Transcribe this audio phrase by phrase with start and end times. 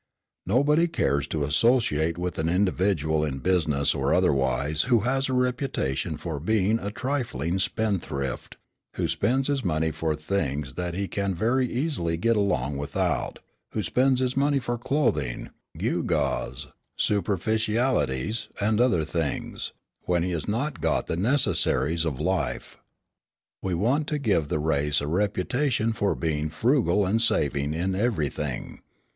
[0.47, 6.17] Nobody cares to associate with an individual in business or otherwise who has a reputation
[6.17, 8.57] for being a trifling spendthrift,
[8.95, 13.37] who spends his money for things that he can very easily get along without,
[13.73, 19.71] who spends his money for clothing, gewgaws, superficialities, and other things,
[20.05, 22.75] when he has not got the necessaries of life.
[23.61, 28.81] We want to give the race a reputation for being frugal and saving in everything.